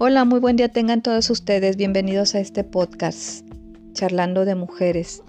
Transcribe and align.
Hola, 0.00 0.24
muy 0.24 0.38
buen 0.38 0.54
día 0.54 0.68
tengan 0.68 1.02
todos 1.02 1.28
ustedes. 1.28 1.76
Bienvenidos 1.76 2.36
a 2.36 2.38
este 2.38 2.62
podcast, 2.62 3.44
Charlando 3.94 4.44
de 4.44 4.54
Mujeres, 4.54 5.24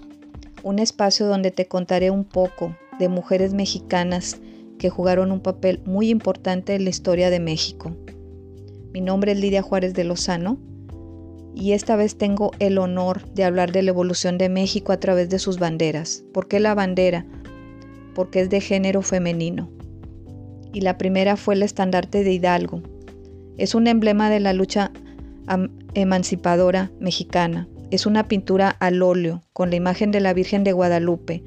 un 0.62 0.78
espacio 0.78 1.26
donde 1.26 1.50
te 1.50 1.66
contaré 1.66 2.12
un 2.12 2.22
poco 2.22 2.76
de 3.00 3.08
mujeres 3.08 3.52
mexicanas 3.52 4.38
que 4.78 4.88
jugaron 4.88 5.32
un 5.32 5.40
papel 5.40 5.82
muy 5.86 6.08
importante 6.08 6.76
en 6.76 6.84
la 6.84 6.90
historia 6.90 7.30
de 7.30 7.40
México. 7.40 7.96
Mi 8.92 9.00
nombre 9.00 9.32
es 9.32 9.40
Lidia 9.40 9.60
Juárez 9.60 9.92
de 9.92 10.04
Lozano 10.04 10.56
y 11.52 11.72
esta 11.72 11.96
vez 11.96 12.16
tengo 12.16 12.52
el 12.60 12.78
honor 12.78 13.28
de 13.34 13.42
hablar 13.42 13.72
de 13.72 13.82
la 13.82 13.90
evolución 13.90 14.38
de 14.38 14.50
México 14.50 14.92
a 14.92 15.00
través 15.00 15.28
de 15.30 15.40
sus 15.40 15.58
banderas. 15.58 16.22
¿Por 16.32 16.46
qué 16.46 16.60
la 16.60 16.76
bandera? 16.76 17.26
Porque 18.14 18.38
es 18.38 18.50
de 18.50 18.60
género 18.60 19.02
femenino. 19.02 19.68
Y 20.72 20.82
la 20.82 20.96
primera 20.96 21.36
fue 21.36 21.56
el 21.56 21.64
estandarte 21.64 22.22
de 22.22 22.34
Hidalgo, 22.34 22.82
es 23.60 23.74
un 23.74 23.86
emblema 23.86 24.30
de 24.30 24.40
la 24.40 24.54
lucha 24.54 24.90
emancipadora 25.92 26.90
mexicana. 26.98 27.68
Es 27.90 28.06
una 28.06 28.26
pintura 28.26 28.70
al 28.70 29.02
óleo 29.02 29.42
con 29.52 29.68
la 29.68 29.76
imagen 29.76 30.12
de 30.12 30.20
la 30.20 30.32
Virgen 30.32 30.64
de 30.64 30.72
Guadalupe, 30.72 31.44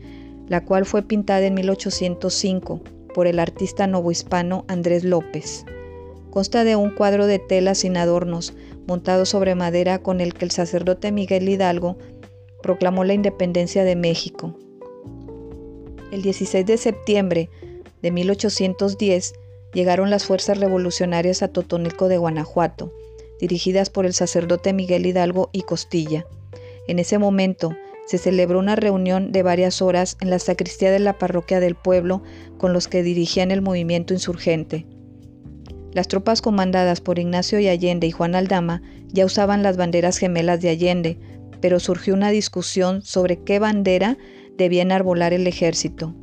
la 0.48 0.64
cual 0.64 0.86
fue 0.86 1.02
pintada 1.02 1.44
en 1.48 1.56
1805 1.56 2.82
por 3.16 3.26
el 3.26 3.40
artista 3.40 3.88
novohispano 3.88 4.64
Andrés 4.68 5.04
López. 5.04 5.66
Consta 6.30 6.64
de 6.64 6.76
un 6.76 6.92
cuadro 6.92 7.26
de 7.26 7.40
tela 7.40 7.74
sin 7.74 7.98
adornos, 7.98 8.54
montado 8.88 9.26
sobre 9.26 9.56
madera 9.56 9.98
con 10.04 10.22
el 10.22 10.36
que 10.36 10.46
el 10.46 10.52
sacerdote 10.52 11.12
Miguel 11.12 11.50
Hidalgo 11.50 11.98
proclamó 12.62 13.06
la 13.06 13.16
independencia 13.16 13.84
de 13.84 13.96
México. 13.96 14.56
El 16.12 16.22
16 16.22 16.64
de 16.64 16.78
septiembre 16.78 17.50
de 18.04 18.12
1810, 18.12 19.34
llegaron 19.74 20.10
las 20.10 20.26
fuerzas 20.26 20.58
revolucionarias 20.58 21.44
a 21.44 21.48
Totonilco 21.48 22.08
de 22.08 22.18
Guanajuato, 22.18 22.94
dirigidas 23.40 23.90
por 23.90 24.06
el 24.06 24.14
sacerdote 24.14 24.74
Miguel 24.74 25.06
Hidalgo 25.06 25.50
y 25.52 25.64
Costilla. 25.64 26.26
En 26.88 27.00
ese 27.00 27.18
momento 27.18 27.76
se 28.06 28.18
celebró 28.18 28.60
una 28.60 28.76
reunión 28.76 29.32
de 29.32 29.44
varias 29.44 29.82
horas 29.82 30.18
en 30.22 30.30
la 30.30 30.40
sacristía 30.40 30.92
de 30.92 31.00
la 31.00 31.18
parroquia 31.18 31.60
del 31.60 31.76
pueblo 31.76 32.22
con 32.58 32.74
los 32.74 32.88
que 32.88 33.04
dirigían 33.04 33.52
el 33.52 33.62
movimiento 33.62 34.14
insurgente. 34.14 34.86
Las 35.94 36.08
tropas 36.08 36.42
comandadas 36.42 37.02
por 37.02 37.20
Ignacio 37.20 37.60
y 37.60 37.68
Allende 37.68 38.08
y 38.08 38.12
Juan 38.12 38.36
Aldama 38.36 38.82
ya 39.08 39.26
usaban 39.26 39.64
las 39.64 39.78
banderas 39.78 40.18
gemelas 40.18 40.60
de 40.60 40.70
Allende, 40.70 41.18
pero 41.62 41.80
surgió 41.80 42.14
una 42.14 42.30
discusión 42.30 43.04
sobre 43.04 43.44
qué 43.44 43.60
bandera 43.60 44.18
debía 44.58 44.82
enarbolar 44.82 45.34
el 45.34 45.48
ejército. 45.48 46.16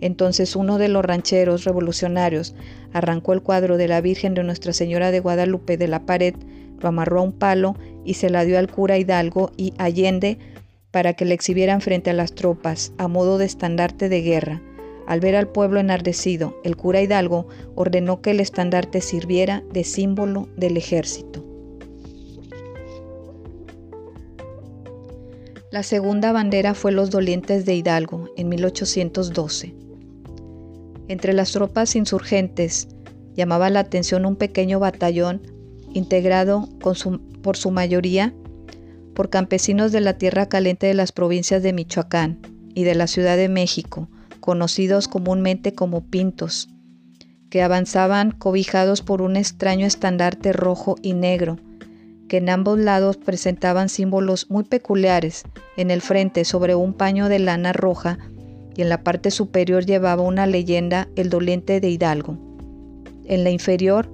Entonces 0.00 0.56
uno 0.56 0.78
de 0.78 0.88
los 0.88 1.04
rancheros 1.04 1.64
revolucionarios 1.64 2.54
arrancó 2.92 3.32
el 3.32 3.42
cuadro 3.42 3.76
de 3.76 3.88
la 3.88 4.00
Virgen 4.00 4.34
de 4.34 4.44
Nuestra 4.44 4.72
Señora 4.72 5.10
de 5.10 5.20
Guadalupe 5.20 5.76
de 5.76 5.88
la 5.88 6.04
pared, 6.04 6.34
lo 6.80 6.88
amarró 6.88 7.20
a 7.20 7.22
un 7.22 7.32
palo 7.32 7.76
y 8.04 8.14
se 8.14 8.30
la 8.30 8.44
dio 8.44 8.58
al 8.58 8.70
cura 8.70 8.98
Hidalgo 8.98 9.52
y 9.56 9.72
Allende 9.78 10.38
para 10.90 11.14
que 11.14 11.24
le 11.24 11.34
exhibieran 11.34 11.80
frente 11.80 12.10
a 12.10 12.14
las 12.14 12.34
tropas, 12.34 12.92
a 12.98 13.08
modo 13.08 13.38
de 13.38 13.46
estandarte 13.46 14.08
de 14.08 14.22
guerra. 14.22 14.62
Al 15.06 15.20
ver 15.20 15.36
al 15.36 15.48
pueblo 15.48 15.78
enardecido, 15.78 16.56
el 16.64 16.76
cura 16.76 17.00
Hidalgo 17.00 17.46
ordenó 17.74 18.20
que 18.20 18.32
el 18.32 18.40
estandarte 18.40 19.00
sirviera 19.00 19.62
de 19.72 19.84
símbolo 19.84 20.48
del 20.56 20.76
ejército. 20.76 21.44
La 25.70 25.82
segunda 25.82 26.32
bandera 26.32 26.74
fue 26.74 26.92
los 26.92 27.10
dolientes 27.10 27.66
de 27.66 27.74
Hidalgo 27.74 28.30
en 28.36 28.48
1812. 28.48 29.85
Entre 31.08 31.32
las 31.32 31.52
tropas 31.52 31.96
insurgentes. 31.96 32.88
Llamaba 33.34 33.70
la 33.70 33.80
atención 33.80 34.26
un 34.26 34.36
pequeño 34.36 34.80
batallón 34.80 35.42
integrado 35.92 36.68
por 36.80 37.56
su 37.56 37.70
mayoría 37.70 38.34
por 39.16 39.30
campesinos 39.30 39.92
de 39.92 40.02
la 40.02 40.18
tierra 40.18 40.46
caliente 40.46 40.86
de 40.86 40.94
las 40.94 41.10
provincias 41.10 41.62
de 41.62 41.72
Michoacán 41.72 42.38
y 42.74 42.84
de 42.84 42.94
la 42.94 43.06
Ciudad 43.06 43.38
de 43.38 43.48
México, 43.48 44.08
conocidos 44.40 45.08
comúnmente 45.08 45.72
como 45.72 46.04
pintos, 46.04 46.68
que 47.48 47.62
avanzaban 47.62 48.30
cobijados 48.30 49.00
por 49.00 49.22
un 49.22 49.36
extraño 49.36 49.86
estandarte 49.86 50.52
rojo 50.52 50.96
y 51.00 51.14
negro, 51.14 51.58
que 52.28 52.36
en 52.36 52.50
ambos 52.50 52.78
lados 52.78 53.16
presentaban 53.16 53.88
símbolos 53.88 54.50
muy 54.50 54.64
peculiares, 54.64 55.44
en 55.78 55.90
el 55.90 56.02
frente 56.02 56.44
sobre 56.44 56.74
un 56.74 56.92
paño 56.92 57.30
de 57.30 57.38
lana 57.38 57.72
roja 57.72 58.18
y 58.76 58.82
en 58.82 58.88
la 58.88 59.02
parte 59.02 59.30
superior 59.30 59.86
llevaba 59.86 60.22
una 60.22 60.46
leyenda 60.46 61.08
El 61.16 61.30
doliente 61.30 61.80
de 61.80 61.88
Hidalgo. 61.88 62.36
En 63.24 63.42
la 63.42 63.50
inferior, 63.50 64.08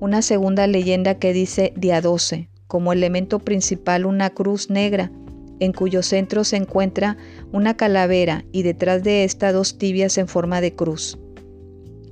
una 0.00 0.20
segunda 0.20 0.66
leyenda 0.66 1.18
que 1.18 1.32
dice 1.32 1.72
Día 1.76 2.00
12, 2.00 2.48
como 2.66 2.92
elemento 2.92 3.38
principal 3.38 4.04
una 4.04 4.30
cruz 4.30 4.68
negra, 4.68 5.12
en 5.60 5.72
cuyo 5.72 6.02
centro 6.02 6.42
se 6.42 6.56
encuentra 6.56 7.16
una 7.52 7.76
calavera 7.76 8.44
y 8.50 8.62
detrás 8.62 9.04
de 9.04 9.22
esta 9.22 9.52
dos 9.52 9.78
tibias 9.78 10.18
en 10.18 10.26
forma 10.26 10.60
de 10.60 10.74
cruz. 10.74 11.16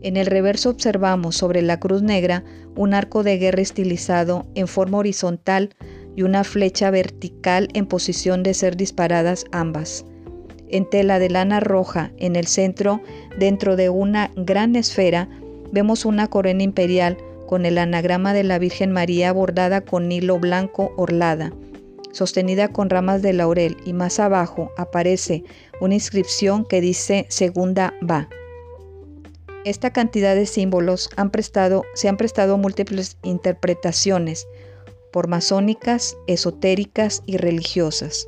En 0.01 0.17
el 0.17 0.27
reverso 0.27 0.71
observamos 0.71 1.37
sobre 1.37 1.63
la 1.63 1.81
cruz 1.81 2.03
negra 2.03 2.45
un 2.77 2.95
arco 2.95 3.25
de 3.25 3.39
guerra 3.39 3.61
estilizado 3.61 4.47
en 4.55 4.69
forma 4.69 4.99
horizontal 4.99 5.71
y 6.15 6.23
una 6.23 6.45
flecha 6.45 6.91
vertical 6.91 7.69
en 7.75 7.87
posición 7.87 8.43
de 8.43 8.55
ser 8.55 8.77
disparadas 8.77 9.45
ambas 9.51 10.05
en 10.73 10.89
tela 10.89 11.19
de 11.19 11.31
lana 11.31 11.61
roja 11.61 12.11
en 12.17 12.35
el 12.35 12.47
centro, 12.47 13.01
dentro 13.39 13.77
de 13.77 13.91
una 13.91 14.33
gran 14.35 14.75
esfera, 14.75 15.29
vemos 15.71 16.05
una 16.05 16.27
corona 16.27 16.63
imperial 16.63 17.17
con 17.47 17.67
el 17.67 17.79
anagrama 17.79 18.33
de 18.33 18.43
la 18.43 18.59
Virgen 18.59 18.91
María 18.91 19.33
bordada 19.33 19.83
con 19.83 20.11
hilo 20.11 20.39
blanco 20.39 20.93
orlada, 20.97 21.53
sostenida 22.11 22.69
con 22.69 22.91
ramas 22.91 23.23
de 23.23 23.35
laurel 23.35 23.77
y 23.85 23.93
más 23.93 24.19
abajo 24.19 24.73
aparece 24.77 25.45
una 25.81 25.95
inscripción 25.95 26.65
que 26.65 26.81
dice 26.81 27.27
Segunda 27.29 27.95
va. 28.09 28.29
Esta 29.65 29.93
cantidad 29.93 30.35
de 30.35 30.47
símbolos 30.47 31.11
se 31.95 32.09
han 32.09 32.17
prestado 32.17 32.59
múltiples 32.59 33.17
interpretaciones, 33.23 34.49
por 35.13 35.29
masónicas, 35.29 36.17
esotéricas 36.27 37.23
y 37.27 37.37
religiosas 37.37 38.27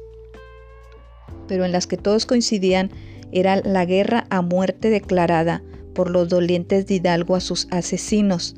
pero 1.49 1.65
en 1.65 1.73
las 1.73 1.87
que 1.87 1.97
todos 1.97 2.27
coincidían 2.27 2.91
era 3.33 3.57
la 3.57 3.85
guerra 3.85 4.27
a 4.31 4.43
muerte 4.43 4.91
declarada 4.91 5.63
por 5.95 6.11
los 6.11 6.29
dolientes 6.29 6.87
de 6.87 6.95
Hidalgo 6.95 7.37
a 7.37 7.41
sus 7.41 7.69
asesinos. 7.71 8.57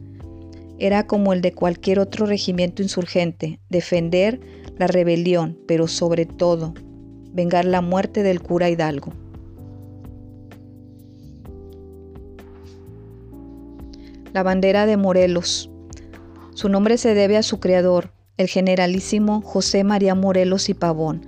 Era 0.79 1.07
como 1.07 1.33
el 1.33 1.41
de 1.41 1.53
cualquier 1.53 1.99
otro 1.99 2.27
regimiento 2.27 2.83
insurgente, 2.83 3.61
defender 3.71 4.41
la 4.79 4.87
rebelión, 4.87 5.59
pero 5.67 5.89
sobre 5.89 6.27
todo, 6.27 6.75
vengar 7.33 7.65
la 7.65 7.81
muerte 7.81 8.23
del 8.23 8.43
cura 8.43 8.69
Hidalgo. 8.69 9.13
La 14.33 14.43
bandera 14.43 14.85
de 14.85 14.99
Morelos. 14.99 15.71
Su 16.55 16.69
nombre 16.69 16.99
se 16.99 17.15
debe 17.15 17.39
a 17.39 17.43
su 17.43 17.59
creador, 17.59 18.11
el 18.37 18.49
generalísimo 18.49 19.41
José 19.41 19.83
María 19.83 20.15
Morelos 20.15 20.69
y 20.69 20.75
Pavón, 20.75 21.27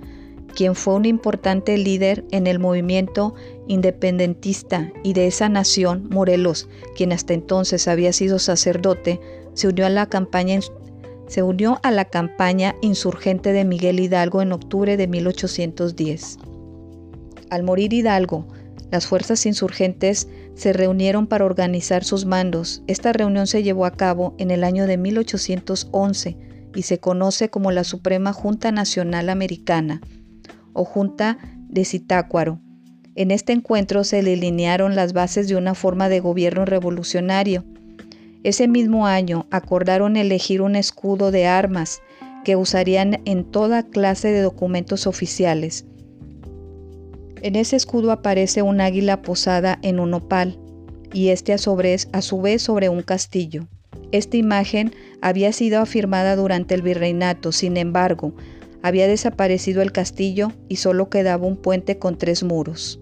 quien 0.59 0.75
fue 0.75 0.95
un 0.95 1.05
importante 1.05 1.77
líder 1.77 2.25
en 2.31 2.45
el 2.45 2.59
movimiento 2.59 3.33
independentista 3.69 4.91
y 5.05 5.13
de 5.13 5.25
esa 5.25 5.47
nación, 5.47 6.09
Morelos, 6.11 6.67
quien 6.97 7.13
hasta 7.13 7.33
entonces 7.33 7.87
había 7.87 8.11
sido 8.11 8.39
sacerdote, 8.39 9.21
se 9.53 9.69
unió 9.69 9.85
a 9.85 9.89
la 9.89 10.07
campaña 10.07 10.59
se 11.27 11.43
unió 11.43 11.79
a 11.81 11.91
la 11.91 12.03
campaña 12.03 12.75
insurgente 12.81 13.53
de 13.53 13.63
Miguel 13.63 14.01
Hidalgo 14.01 14.41
en 14.41 14.51
octubre 14.51 14.97
de 14.97 15.07
1810. 15.07 16.39
Al 17.49 17.63
morir 17.63 17.93
Hidalgo, 17.93 18.45
las 18.91 19.07
fuerzas 19.07 19.45
insurgentes 19.45 20.27
se 20.55 20.73
reunieron 20.73 21.27
para 21.27 21.45
organizar 21.45 22.03
sus 22.03 22.25
mandos. 22.25 22.83
Esta 22.85 23.13
reunión 23.13 23.47
se 23.47 23.63
llevó 23.63 23.85
a 23.85 23.91
cabo 23.91 24.35
en 24.39 24.51
el 24.51 24.65
año 24.65 24.87
de 24.87 24.97
1811 24.97 26.37
y 26.75 26.81
se 26.81 26.99
conoce 26.99 27.49
como 27.49 27.71
la 27.71 27.85
Suprema 27.85 28.33
Junta 28.33 28.73
Nacional 28.73 29.29
Americana 29.29 30.01
o 30.73 30.85
Junta 30.85 31.37
de 31.67 31.85
Zitácuaro. 31.85 32.59
En 33.15 33.31
este 33.31 33.53
encuentro 33.53 34.03
se 34.03 34.23
delinearon 34.23 34.95
las 34.95 35.13
bases 35.13 35.47
de 35.47 35.55
una 35.55 35.75
forma 35.75 36.09
de 36.09 36.19
gobierno 36.19 36.65
revolucionario. 36.65 37.65
Ese 38.43 38.67
mismo 38.67 39.07
año 39.07 39.47
acordaron 39.51 40.15
elegir 40.15 40.61
un 40.61 40.75
escudo 40.75 41.31
de 41.31 41.45
armas 41.45 42.01
que 42.45 42.55
usarían 42.55 43.21
en 43.25 43.43
toda 43.43 43.83
clase 43.83 44.31
de 44.31 44.41
documentos 44.41 45.07
oficiales. 45.07 45.85
En 47.41 47.55
ese 47.55 47.75
escudo 47.75 48.11
aparece 48.11 48.61
un 48.61 48.81
águila 48.81 49.21
posada 49.21 49.79
en 49.81 49.99
un 49.99 50.13
opal 50.13 50.57
y 51.13 51.29
este 51.29 51.53
a 51.53 51.57
su 51.57 51.75
vez 51.75 52.61
sobre 52.61 52.89
un 52.89 53.01
castillo. 53.01 53.67
Esta 54.11 54.37
imagen 54.37 54.93
había 55.21 55.51
sido 55.53 55.79
afirmada 55.79 56.35
durante 56.35 56.75
el 56.75 56.81
virreinato, 56.81 57.51
sin 57.51 57.77
embargo, 57.77 58.33
había 58.81 59.07
desaparecido 59.07 59.81
el 59.81 59.91
castillo 59.91 60.51
y 60.67 60.77
solo 60.77 61.09
quedaba 61.09 61.45
un 61.45 61.57
puente 61.57 61.97
con 61.97 62.17
tres 62.17 62.43
muros. 62.43 62.99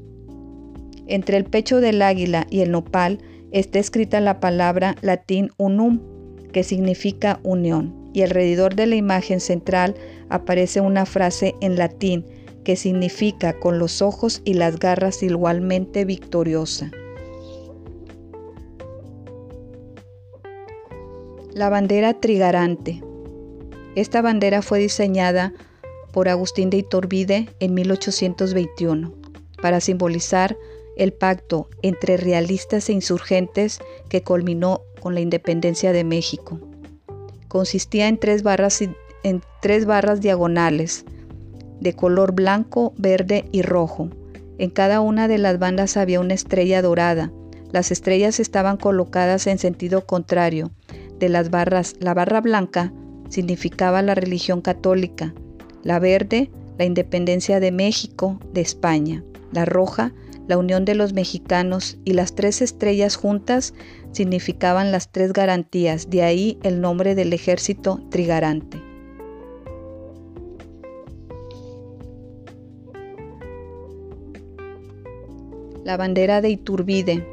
Entre 1.08 1.38
el 1.38 1.46
pecho 1.46 1.80
del 1.80 2.02
águila 2.02 2.48
y 2.50 2.62
el 2.62 2.72
nopal 2.72 3.20
está 3.52 3.80
escrita 3.80 4.20
la 4.20 4.40
palabra 4.40 4.96
latín 5.02 5.52
unum, 5.58 6.00
que 6.52 6.64
significa 6.64 7.40
unión, 7.44 8.10
y 8.14 8.24
alrededor 8.24 8.76
de 8.76 8.88
la 8.88 8.96
imagen 8.96 9.40
central 9.40 9.96
aparece 10.30 10.82
una 10.82 11.06
frase 11.06 11.56
en 11.62 11.78
latín 11.78 12.26
que 12.68 12.76
significa 12.76 13.58
con 13.58 13.80
los 13.80 14.02
ojos 14.02 14.42
y 14.44 14.56
las 14.56 14.78
garras 14.78 15.24
igualmente 15.24 16.04
victoriosa. 16.04 16.92
La 21.54 21.70
bandera 21.70 22.14
trigarante. 22.20 23.02
Esta 23.98 24.22
bandera 24.22 24.62
fue 24.62 24.78
diseñada 24.78 25.54
por 26.14 26.30
Agustín 26.30 26.70
de 26.70 26.78
Iturbide 26.78 27.50
en 27.60 27.74
1821 27.74 29.12
para 29.60 29.82
simbolizar 29.82 30.56
el 30.98 31.14
pacto 31.14 31.68
entre 31.82 32.16
realistas 32.16 32.90
e 32.90 32.94
insurgentes 32.94 33.80
que 34.08 34.22
culminó 34.22 34.82
con 35.00 35.16
la 35.16 35.22
independencia 35.22 35.94
de 35.94 36.04
México. 36.04 36.60
Consistía 37.48 38.08
en 38.08 38.20
tres 38.20 38.44
barras, 38.44 38.84
en 39.24 39.42
tres 39.64 39.88
barras 39.88 40.22
diagonales 40.22 41.04
de 41.80 41.94
color 41.94 42.34
blanco, 42.34 42.94
verde 42.98 43.46
y 43.52 43.64
rojo. 43.64 44.12
En 44.60 44.70
cada 44.70 45.02
una 45.02 45.28
de 45.28 45.40
las 45.40 45.58
bandas 45.58 45.98
había 45.98 46.20
una 46.20 46.36
estrella 46.36 46.84
dorada. 46.84 47.32
Las 47.72 47.90
estrellas 47.90 48.40
estaban 48.40 48.78
colocadas 48.78 49.48
en 49.48 49.58
sentido 49.58 50.06
contrario. 50.06 50.70
De 51.18 51.30
las 51.30 51.50
barras, 51.50 51.96
la 52.00 52.14
barra 52.14 52.42
blanca 52.42 52.94
significaba 53.30 54.02
la 54.02 54.16
religión 54.16 54.62
católica, 54.62 55.34
la 55.84 56.00
verde, 56.00 56.50
la 56.78 56.86
independencia 56.86 57.60
de 57.60 57.72
México 57.72 58.40
de 58.54 58.62
España, 58.62 59.24
la 59.52 59.66
roja, 59.66 60.14
la 60.48 60.58
unión 60.58 60.86
de 60.86 60.96
los 60.96 61.12
mexicanos 61.14 62.00
y 62.06 62.14
las 62.14 62.34
tres 62.36 62.62
estrellas 62.62 63.18
juntas 63.18 63.74
significaban 64.12 64.92
las 64.92 65.12
tres 65.12 65.34
garantías, 65.34 66.10
de 66.10 66.24
ahí 66.24 66.58
el 66.64 66.82
nombre 66.82 67.14
del 67.16 67.34
ejército 67.34 68.02
trigarante. 68.10 68.82
La 75.84 75.98
bandera 75.98 76.42
de 76.42 76.50
Iturbide, 76.50 77.24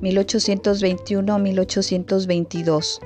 1821-1822. 0.00 3.00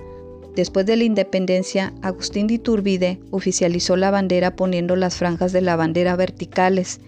Después 0.55 0.85
de 0.85 0.97
la 0.97 1.05
independencia, 1.05 1.95
Agustín 2.03 2.47
de 2.47 2.55
Iturbide 2.55 3.21
oficializó 3.31 3.97
la 3.97 4.11
bandera 4.11 4.55
poniendo 4.55 4.97
las 4.97 5.17
franjas 5.17 5.53
de 5.53 5.63
la 5.63 5.77
bandera 5.77 6.15
verticales 6.15 7.01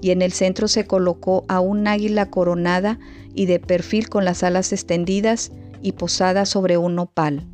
y 0.00 0.10
en 0.10 0.22
el 0.22 0.32
centro 0.32 0.68
se 0.68 0.86
colocó 0.86 1.44
a 1.48 1.58
un 1.58 1.88
águila 1.88 2.30
coronada 2.30 3.00
y 3.34 3.46
de 3.46 3.58
perfil 3.58 4.08
con 4.08 4.24
las 4.24 4.44
alas 4.44 4.72
extendidas 4.72 5.50
y 5.82 5.92
posada 5.92 6.46
sobre 6.46 6.76
un 6.76 6.94
nopal. 6.94 7.46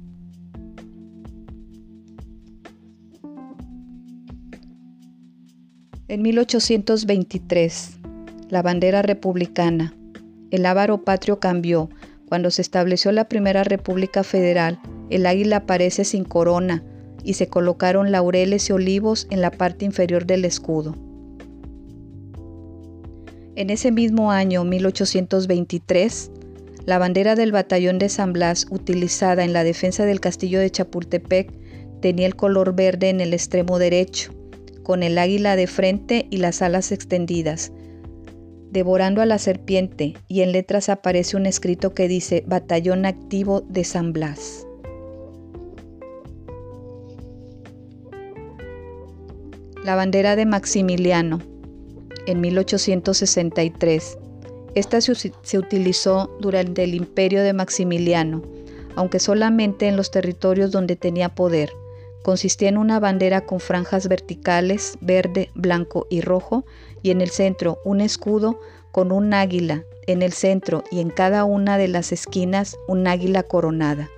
En 6.08 6.22
1823, 6.22 7.92
la 8.50 8.62
bandera 8.62 9.00
republicana. 9.00 9.94
El 10.50 10.66
ávaro 10.66 11.02
patrio 11.04 11.38
cambió. 11.38 11.88
Cuando 12.28 12.50
se 12.50 12.62
estableció 12.62 13.10
la 13.12 13.28
primera 13.28 13.64
República 13.64 14.24
Federal, 14.24 14.80
el 15.10 15.26
águila 15.26 15.56
aparece 15.58 16.04
sin 16.04 16.24
corona 16.24 16.82
y 17.22 17.34
se 17.34 17.48
colocaron 17.48 18.12
laureles 18.12 18.70
y 18.70 18.72
olivos 18.72 19.26
en 19.30 19.42
la 19.42 19.50
parte 19.50 19.84
inferior 19.84 20.24
del 20.24 20.44
escudo. 20.44 20.96
En 23.56 23.68
ese 23.68 23.90
mismo 23.90 24.32
año, 24.32 24.64
1823, 24.64 26.30
la 26.86 26.98
bandera 26.98 27.34
del 27.34 27.52
batallón 27.52 27.98
de 27.98 28.08
San 28.08 28.32
Blas, 28.32 28.66
utilizada 28.70 29.44
en 29.44 29.52
la 29.52 29.64
defensa 29.64 30.06
del 30.06 30.20
castillo 30.20 30.60
de 30.60 30.70
Chapultepec, 30.70 31.52
tenía 32.00 32.26
el 32.26 32.36
color 32.36 32.74
verde 32.74 33.10
en 33.10 33.20
el 33.20 33.34
extremo 33.34 33.78
derecho, 33.78 34.32
con 34.82 35.02
el 35.02 35.18
águila 35.18 35.56
de 35.56 35.66
frente 35.66 36.26
y 36.30 36.38
las 36.38 36.62
alas 36.62 36.90
extendidas, 36.90 37.72
devorando 38.70 39.20
a 39.20 39.26
la 39.26 39.38
serpiente, 39.38 40.14
y 40.26 40.40
en 40.40 40.52
letras 40.52 40.88
aparece 40.88 41.36
un 41.36 41.44
escrito 41.44 41.92
que 41.92 42.08
dice 42.08 42.44
Batallón 42.46 43.04
Activo 43.04 43.60
de 43.60 43.84
San 43.84 44.12
Blas. 44.12 44.66
La 49.84 49.96
bandera 49.96 50.36
de 50.36 50.44
Maximiliano, 50.44 51.40
en 52.26 52.40
1863. 52.42 54.18
Esta 54.74 55.00
se, 55.00 55.58
utilizó 55.58 56.36
durante 56.38 56.84
el 56.84 56.94
imperio 56.94 57.42
de 57.42 57.54
Maximiliano, 57.54 58.42
aunque 58.94 59.18
solamente 59.18 59.88
en 59.88 59.96
los 59.96 60.10
territorios 60.10 60.70
donde 60.70 60.96
tenía 60.96 61.30
poder. 61.30 61.72
Consistía 62.22 62.68
en 62.68 62.76
una 62.76 63.00
bandera 63.00 63.46
con 63.46 63.58
franjas 63.58 64.06
verticales, 64.06 64.98
verde, 65.00 65.48
blanco 65.54 66.06
y 66.10 66.20
rojo, 66.20 66.66
y 67.02 67.10
en 67.10 67.22
el 67.22 67.30
centro 67.30 67.78
un 67.84 68.02
escudo 68.02 68.60
con 68.92 69.12
un 69.12 69.32
águila 69.32 69.84
en 70.06 70.22
el 70.22 70.32
centro 70.32 70.84
y 70.90 71.00
en 71.00 71.08
cada 71.08 71.44
una 71.44 71.78
de 71.78 71.88
las 71.88 72.12
esquinas 72.12 72.76
un 72.88 73.06
águila 73.06 73.44
coronada. 73.44 74.10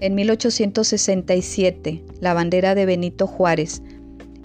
En 0.00 0.14
1867, 0.14 2.02
la 2.20 2.32
bandera 2.32 2.74
de 2.74 2.86
Benito 2.86 3.26
Juárez. 3.26 3.82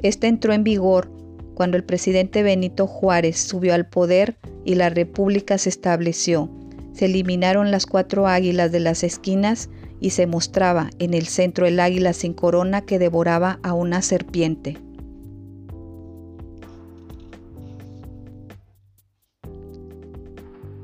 Esta 0.02 0.28
entró 0.28 0.52
en 0.52 0.66
vigor 0.66 1.10
cuando 1.54 1.78
el 1.78 1.86
presidente 1.86 2.44
Benito 2.44 2.88
Juárez 2.88 3.40
subió 3.40 3.74
al 3.74 3.88
poder 3.88 4.36
y 4.66 4.76
la 4.76 4.90
república 4.90 5.58
se 5.58 5.70
estableció. 5.70 6.50
Se 6.92 7.06
eliminaron 7.06 7.72
las 7.72 7.86
cuatro 7.86 8.28
águilas 8.28 8.74
de 8.74 8.82
las 8.82 9.06
esquinas 9.06 9.70
y 10.02 10.10
se 10.10 10.28
mostraba 10.28 10.90
en 11.00 11.14
el 11.14 11.26
centro 11.26 11.66
el 11.66 11.80
águila 11.80 12.12
sin 12.12 12.34
corona 12.34 12.82
que 12.82 13.00
devoraba 13.00 13.60
a 13.64 13.74
una 13.74 14.02
serpiente. 14.02 14.76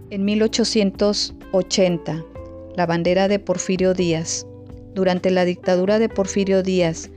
En 0.09 0.23
1880, 0.23 2.25
la 2.77 2.85
bandera 2.85 3.27
de 3.27 3.39
Porfirio 3.39 3.93
Díaz. 3.93 4.47
Durante 4.93 5.31
la 5.31 5.45
dictadura 5.45 5.99
de 5.99 6.09
Porfirio 6.09 6.63
Díaz, 6.63 7.09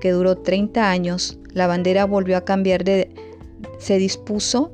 que 0.00 0.10
duró 0.10 0.36
30 0.36 0.90
años, 0.90 1.38
la 1.52 1.66
bandera 1.66 2.04
volvió 2.04 2.36
a 2.36 2.44
cambiar 2.44 2.84
de... 2.84 3.10
Se 3.78 3.98
dispuso 3.98 4.72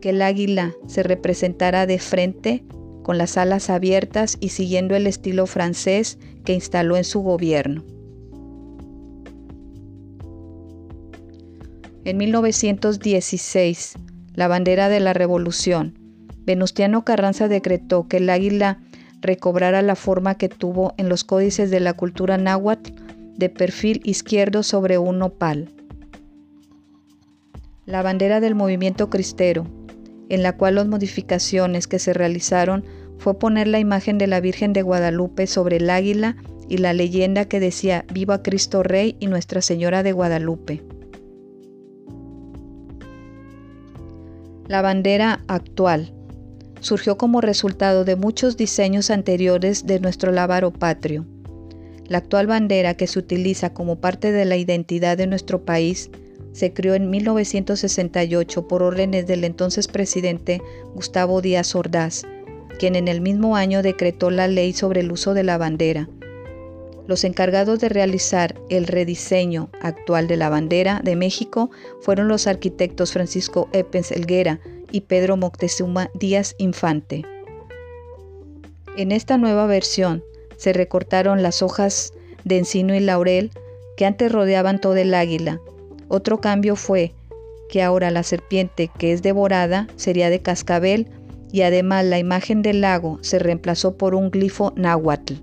que 0.00 0.10
el 0.10 0.22
águila 0.22 0.74
se 0.86 1.02
representara 1.02 1.86
de 1.86 1.98
frente 1.98 2.64
con 3.02 3.18
las 3.18 3.36
alas 3.36 3.70
abiertas 3.70 4.36
y 4.40 4.48
siguiendo 4.48 4.96
el 4.96 5.06
estilo 5.06 5.46
francés 5.46 6.18
que 6.44 6.54
instaló 6.54 6.96
en 6.96 7.04
su 7.04 7.20
gobierno. 7.20 7.84
En 12.04 12.16
1916, 12.18 13.94
la 14.34 14.48
bandera 14.48 14.88
de 14.88 15.00
la 15.00 15.12
revolución, 15.12 15.98
Venustiano 16.44 17.04
Carranza 17.04 17.48
decretó 17.48 18.06
que 18.06 18.18
el 18.18 18.30
águila 18.30 18.80
recobrara 19.20 19.82
la 19.82 19.96
forma 19.96 20.36
que 20.36 20.48
tuvo 20.48 20.94
en 20.96 21.08
los 21.08 21.24
códices 21.24 21.70
de 21.70 21.80
la 21.80 21.94
cultura 21.94 22.38
náhuatl 22.38 22.92
de 23.36 23.48
perfil 23.48 24.00
izquierdo 24.04 24.62
sobre 24.62 24.98
un 24.98 25.18
nopal. 25.18 25.68
La 27.84 28.02
bandera 28.02 28.40
del 28.40 28.54
movimiento 28.54 29.10
cristero, 29.10 29.66
en 30.28 30.42
la 30.42 30.56
cual 30.56 30.76
las 30.76 30.86
modificaciones 30.86 31.86
que 31.86 31.98
se 31.98 32.12
realizaron 32.12 32.84
fue 33.18 33.38
poner 33.38 33.68
la 33.68 33.78
imagen 33.78 34.18
de 34.18 34.26
la 34.26 34.40
Virgen 34.40 34.72
de 34.72 34.82
Guadalupe 34.82 35.46
sobre 35.46 35.76
el 35.76 35.90
águila 35.90 36.36
y 36.68 36.78
la 36.78 36.92
leyenda 36.92 37.44
que 37.44 37.60
decía 37.60 38.04
Viva 38.12 38.42
Cristo 38.42 38.82
Rey 38.82 39.16
y 39.20 39.28
Nuestra 39.28 39.62
Señora 39.62 40.02
de 40.02 40.12
Guadalupe. 40.12 40.82
La 44.66 44.82
bandera 44.82 45.44
actual 45.46 46.15
surgió 46.86 47.18
como 47.18 47.40
resultado 47.40 48.04
de 48.04 48.14
muchos 48.14 48.56
diseños 48.56 49.10
anteriores 49.10 49.86
de 49.86 49.98
nuestro 49.98 50.30
lábaro 50.30 50.72
patrio. 50.72 51.26
La 52.06 52.18
actual 52.18 52.46
bandera 52.46 52.94
que 52.94 53.08
se 53.08 53.18
utiliza 53.18 53.74
como 53.74 54.00
parte 54.00 54.30
de 54.30 54.44
la 54.44 54.56
identidad 54.56 55.16
de 55.16 55.26
nuestro 55.26 55.64
país 55.64 56.10
se 56.52 56.72
creó 56.72 56.94
en 56.94 57.10
1968 57.10 58.68
por 58.68 58.84
órdenes 58.84 59.26
del 59.26 59.42
entonces 59.42 59.88
presidente 59.88 60.62
Gustavo 60.94 61.42
Díaz 61.42 61.74
Ordaz, 61.74 62.22
quien 62.78 62.94
en 62.94 63.08
el 63.08 63.20
mismo 63.20 63.56
año 63.56 63.82
decretó 63.82 64.30
la 64.30 64.46
ley 64.46 64.72
sobre 64.72 65.00
el 65.00 65.10
uso 65.10 65.34
de 65.34 65.42
la 65.42 65.58
bandera. 65.58 66.08
Los 67.08 67.24
encargados 67.24 67.80
de 67.80 67.88
realizar 67.88 68.54
el 68.68 68.86
rediseño 68.86 69.70
actual 69.80 70.28
de 70.28 70.36
la 70.36 70.50
bandera 70.50 71.00
de 71.04 71.16
México 71.16 71.70
fueron 72.00 72.28
los 72.28 72.46
arquitectos 72.46 73.12
Francisco 73.12 73.68
Epens 73.72 74.12
Elguera 74.12 74.60
y 74.96 75.02
Pedro 75.02 75.36
Moctezuma 75.36 76.10
Díaz 76.14 76.54
Infante. 76.58 77.24
En 78.96 79.12
esta 79.12 79.38
nueva 79.38 79.66
versión 79.66 80.24
se 80.56 80.72
recortaron 80.72 81.42
las 81.42 81.62
hojas 81.62 82.12
de 82.44 82.58
encino 82.58 82.94
y 82.94 83.00
laurel 83.00 83.50
que 83.96 84.06
antes 84.06 84.32
rodeaban 84.32 84.80
todo 84.80 84.96
el 84.96 85.12
águila 85.14 85.60
otro 86.08 86.40
cambio 86.40 86.76
fue 86.76 87.14
que 87.68 87.82
ahora 87.82 88.10
la 88.10 88.22
serpiente 88.22 88.90
que 88.96 89.12
es 89.12 89.22
devorada 89.22 89.88
sería 89.96 90.30
de 90.30 90.40
cascabel 90.40 91.08
y 91.50 91.62
además 91.62 92.04
la 92.04 92.18
imagen 92.18 92.62
del 92.62 92.80
lago 92.80 93.18
se 93.22 93.38
reemplazó 93.38 93.96
por 93.96 94.14
un 94.14 94.30
glifo 94.30 94.72
náhuatl. 94.76 95.34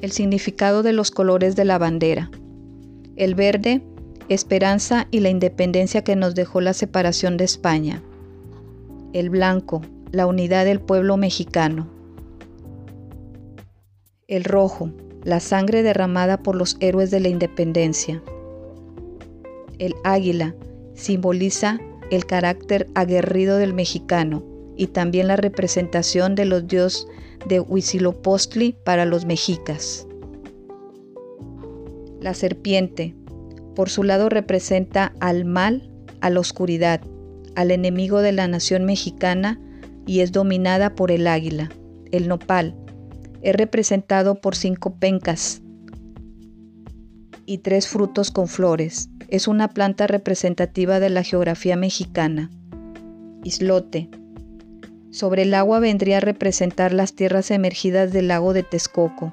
El 0.00 0.12
significado 0.12 0.82
de 0.82 0.92
los 0.92 1.10
colores 1.10 1.56
de 1.56 1.64
la 1.64 1.78
bandera. 1.78 2.30
El 3.16 3.34
verde, 3.34 3.82
esperanza 4.28 5.08
y 5.10 5.20
la 5.20 5.30
independencia 5.30 6.02
que 6.02 6.16
nos 6.16 6.34
dejó 6.34 6.60
la 6.60 6.74
separación 6.74 7.36
de 7.36 7.44
España. 7.44 8.02
El 9.12 9.30
blanco, 9.30 9.82
la 10.12 10.26
unidad 10.26 10.64
del 10.64 10.80
pueblo 10.80 11.16
mexicano. 11.16 11.88
El 14.26 14.44
rojo, 14.44 14.90
la 15.24 15.40
sangre 15.40 15.82
derramada 15.82 16.42
por 16.42 16.54
los 16.54 16.76
héroes 16.80 17.10
de 17.10 17.20
la 17.20 17.28
independencia. 17.28 18.22
El 19.78 19.94
águila 20.04 20.54
simboliza 20.94 21.78
el 22.10 22.26
carácter 22.26 22.88
aguerrido 22.94 23.58
del 23.58 23.74
mexicano 23.74 24.42
y 24.76 24.88
también 24.88 25.28
la 25.28 25.36
representación 25.36 26.34
de 26.34 26.44
los 26.44 26.66
dioses 26.66 27.06
de 27.46 27.60
Huitzilopochtli 27.60 28.76
para 28.84 29.04
los 29.04 29.24
mexicas. 29.24 30.06
La 32.20 32.34
serpiente, 32.34 33.14
por 33.78 33.90
su 33.90 34.02
lado, 34.02 34.28
representa 34.28 35.12
al 35.20 35.44
mal, 35.44 35.88
a 36.20 36.30
la 36.30 36.40
oscuridad, 36.40 37.00
al 37.54 37.70
enemigo 37.70 38.22
de 38.22 38.32
la 38.32 38.48
nación 38.48 38.84
mexicana 38.84 39.60
y 40.04 40.18
es 40.18 40.32
dominada 40.32 40.96
por 40.96 41.12
el 41.12 41.28
águila. 41.28 41.70
El 42.10 42.26
nopal 42.26 42.74
es 43.40 43.54
representado 43.54 44.40
por 44.40 44.56
cinco 44.56 44.96
pencas 44.96 45.62
y 47.46 47.58
tres 47.58 47.86
frutos 47.86 48.32
con 48.32 48.48
flores. 48.48 49.10
Es 49.28 49.46
una 49.46 49.68
planta 49.68 50.08
representativa 50.08 50.98
de 50.98 51.10
la 51.10 51.22
geografía 51.22 51.76
mexicana. 51.76 52.50
Islote. 53.44 54.10
Sobre 55.12 55.42
el 55.42 55.54
agua 55.54 55.78
vendría 55.78 56.16
a 56.16 56.20
representar 56.20 56.92
las 56.92 57.14
tierras 57.14 57.52
emergidas 57.52 58.12
del 58.12 58.26
lago 58.26 58.54
de 58.54 58.64
Texcoco. 58.64 59.32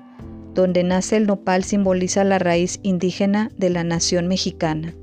Donde 0.55 0.85
nace 0.85 1.17
el 1.17 1.27
nopal 1.27 1.65
simboliza 1.65 2.23
la 2.23 2.39
raíz 2.39 2.79
indígena 2.81 3.51
de 3.57 3.69
la 3.69 3.83
nación 3.83 4.27
mexicana. 4.27 4.95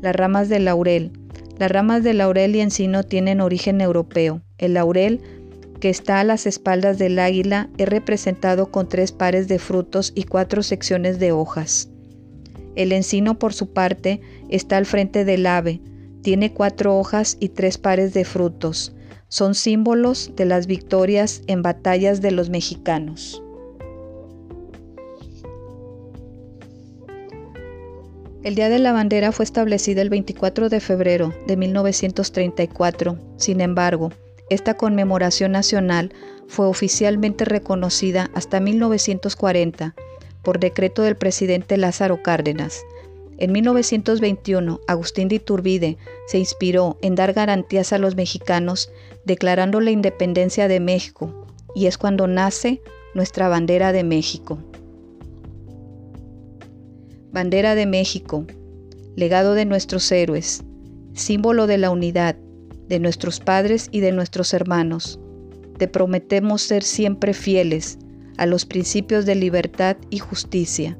Las 0.00 0.16
ramas 0.16 0.48
de 0.48 0.58
laurel. 0.58 1.12
Las 1.58 1.70
ramas 1.70 2.02
de 2.02 2.14
laurel 2.14 2.56
y 2.56 2.60
encino 2.60 3.02
tienen 3.02 3.42
origen 3.42 3.82
europeo. 3.82 4.40
El 4.56 4.72
laurel, 4.72 5.20
que 5.80 5.90
está 5.90 6.20
a 6.20 6.24
las 6.24 6.46
espaldas 6.46 6.96
del 6.96 7.18
águila, 7.18 7.68
es 7.76 7.90
representado 7.90 8.70
con 8.70 8.88
tres 8.88 9.12
pares 9.12 9.48
de 9.48 9.58
frutos 9.58 10.12
y 10.14 10.22
cuatro 10.22 10.62
secciones 10.62 11.18
de 11.18 11.32
hojas. 11.32 11.90
El 12.74 12.92
encino, 12.92 13.38
por 13.38 13.52
su 13.52 13.74
parte, 13.74 14.22
está 14.48 14.78
al 14.78 14.86
frente 14.86 15.26
del 15.26 15.46
ave. 15.46 15.82
Tiene 16.22 16.54
cuatro 16.54 16.96
hojas 16.96 17.36
y 17.38 17.50
tres 17.50 17.76
pares 17.76 18.14
de 18.14 18.24
frutos. 18.24 18.94
Son 19.28 19.54
símbolos 19.54 20.32
de 20.36 20.46
las 20.46 20.66
victorias 20.66 21.42
en 21.48 21.60
batallas 21.60 22.22
de 22.22 22.30
los 22.30 22.48
mexicanos. 22.48 23.42
El 28.46 28.54
Día 28.54 28.68
de 28.68 28.78
la 28.78 28.92
Bandera 28.92 29.32
fue 29.32 29.44
establecido 29.44 30.02
el 30.02 30.08
24 30.08 30.68
de 30.68 30.78
febrero 30.78 31.34
de 31.48 31.56
1934. 31.56 33.18
Sin 33.38 33.60
embargo, 33.60 34.12
esta 34.50 34.74
conmemoración 34.74 35.50
nacional 35.50 36.14
fue 36.46 36.68
oficialmente 36.68 37.44
reconocida 37.44 38.30
hasta 38.34 38.60
1940 38.60 39.96
por 40.44 40.60
decreto 40.60 41.02
del 41.02 41.16
presidente 41.16 41.76
Lázaro 41.76 42.22
Cárdenas. 42.22 42.84
En 43.38 43.50
1921, 43.50 44.80
Agustín 44.86 45.26
de 45.26 45.34
Iturbide 45.34 45.96
se 46.28 46.38
inspiró 46.38 46.98
en 47.02 47.16
dar 47.16 47.32
garantías 47.32 47.92
a 47.92 47.98
los 47.98 48.14
mexicanos 48.14 48.92
declarando 49.24 49.80
la 49.80 49.90
independencia 49.90 50.68
de 50.68 50.78
México, 50.78 51.48
y 51.74 51.86
es 51.86 51.98
cuando 51.98 52.28
nace 52.28 52.80
nuestra 53.12 53.48
bandera 53.48 53.90
de 53.90 54.04
México. 54.04 54.60
Bandera 57.36 57.74
de 57.74 57.84
México, 57.84 58.46
legado 59.14 59.52
de 59.52 59.66
nuestros 59.66 60.10
héroes, 60.10 60.64
símbolo 61.12 61.66
de 61.66 61.76
la 61.76 61.90
unidad, 61.90 62.34
de 62.88 62.98
nuestros 62.98 63.40
padres 63.40 63.88
y 63.92 64.00
de 64.00 64.10
nuestros 64.10 64.54
hermanos. 64.54 65.20
Te 65.76 65.86
prometemos 65.86 66.62
ser 66.62 66.82
siempre 66.82 67.34
fieles 67.34 67.98
a 68.38 68.46
los 68.46 68.64
principios 68.64 69.26
de 69.26 69.34
libertad 69.34 69.98
y 70.08 70.18
justicia, 70.18 70.96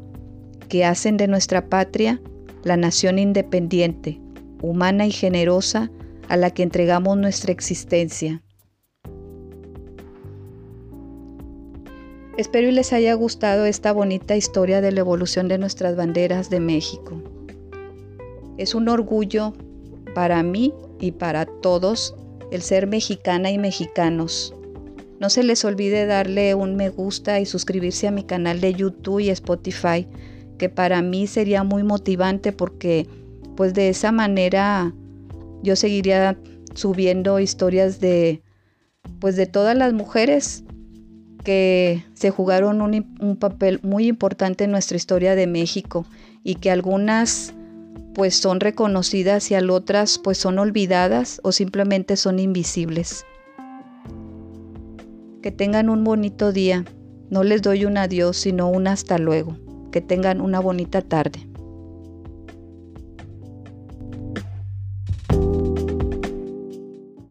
que 0.68 0.84
hacen 0.84 1.16
de 1.16 1.26
nuestra 1.26 1.70
patria 1.70 2.20
la 2.64 2.76
nación 2.76 3.18
independiente, 3.18 4.20
humana 4.60 5.06
y 5.06 5.12
generosa 5.12 5.90
a 6.28 6.36
la 6.36 6.50
que 6.50 6.64
entregamos 6.64 7.16
nuestra 7.16 7.50
existencia. 7.50 8.42
Espero 12.36 12.68
y 12.68 12.72
les 12.72 12.92
haya 12.92 13.14
gustado 13.14 13.64
esta 13.64 13.92
bonita 13.92 14.36
historia 14.36 14.82
de 14.82 14.92
la 14.92 15.00
evolución 15.00 15.48
de 15.48 15.56
nuestras 15.56 15.96
banderas 15.96 16.50
de 16.50 16.60
México. 16.60 17.22
Es 18.58 18.74
un 18.74 18.90
orgullo 18.90 19.54
para 20.14 20.42
mí 20.42 20.74
y 21.00 21.12
para 21.12 21.46
todos 21.46 22.14
el 22.50 22.60
ser 22.60 22.88
mexicana 22.88 23.50
y 23.50 23.56
mexicanos. 23.56 24.54
No 25.18 25.30
se 25.30 25.44
les 25.44 25.64
olvide 25.64 26.04
darle 26.04 26.54
un 26.54 26.76
me 26.76 26.90
gusta 26.90 27.40
y 27.40 27.46
suscribirse 27.46 28.06
a 28.06 28.10
mi 28.10 28.22
canal 28.22 28.60
de 28.60 28.74
YouTube 28.74 29.20
y 29.20 29.30
Spotify, 29.30 30.06
que 30.58 30.68
para 30.68 31.00
mí 31.00 31.26
sería 31.26 31.64
muy 31.64 31.84
motivante 31.84 32.52
porque 32.52 33.06
pues 33.56 33.72
de 33.72 33.88
esa 33.88 34.12
manera 34.12 34.92
yo 35.62 35.74
seguiría 35.74 36.38
subiendo 36.74 37.40
historias 37.40 37.98
de 37.98 38.42
pues 39.20 39.36
de 39.36 39.46
todas 39.46 39.74
las 39.74 39.94
mujeres 39.94 40.65
que 41.46 42.04
se 42.14 42.32
jugaron 42.32 42.80
un, 42.80 43.06
un, 43.20 43.36
papel 43.36 43.78
muy 43.84 44.08
importante 44.08 44.64
en 44.64 44.72
nuestra 44.72 44.96
historia 44.96 45.36
de 45.36 45.46
México 45.46 46.04
y 46.42 46.56
que 46.56 46.72
algunas 46.72 47.54
pues 48.16 48.34
son 48.34 48.58
reconocidas 48.58 49.52
y 49.52 49.54
al 49.54 49.70
otras 49.70 50.18
pues 50.18 50.38
son 50.38 50.58
olvidadas 50.58 51.40
o 51.44 51.52
simplemente 51.52 52.16
son 52.16 52.40
invisibles. 52.40 53.24
Que 55.40 55.52
tengan 55.52 55.88
un 55.88 56.02
bonito 56.02 56.50
día. 56.50 56.84
No 57.30 57.44
les 57.44 57.62
doy 57.62 57.84
un 57.84 57.96
adiós, 57.96 58.36
sino 58.36 58.68
un 58.68 58.88
hasta 58.88 59.16
luego. 59.16 59.56
Que 59.92 60.00
tengan 60.00 60.40
una 60.40 60.58
bonita 60.58 61.00
tarde. 61.00 61.46